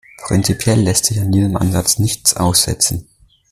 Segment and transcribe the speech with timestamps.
[0.17, 3.07] Prinzipiell lässt sich an diesem Ansatz nichts aussetzen.